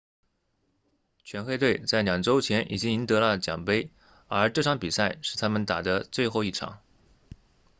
[1.23, 3.91] 全黑队在两周前已经赢得了奖杯
[4.25, 6.81] 而这场比赛是他们打的最后一场